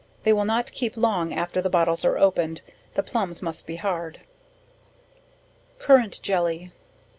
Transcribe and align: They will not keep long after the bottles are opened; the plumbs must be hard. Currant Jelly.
They 0.23 0.33
will 0.33 0.45
not 0.45 0.71
keep 0.71 0.97
long 0.97 1.31
after 1.31 1.61
the 1.61 1.69
bottles 1.69 2.03
are 2.03 2.17
opened; 2.17 2.61
the 2.95 3.03
plumbs 3.03 3.43
must 3.43 3.67
be 3.67 3.75
hard. 3.75 4.21
Currant 5.77 6.19
Jelly. 6.23 6.71